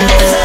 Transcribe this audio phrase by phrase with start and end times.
[0.00, 0.39] Cause